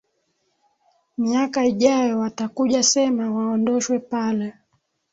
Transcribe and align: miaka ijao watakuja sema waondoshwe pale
miaka 1.17 1.65
ijao 1.65 2.19
watakuja 2.19 2.83
sema 2.83 3.31
waondoshwe 3.31 3.99
pale 3.99 4.53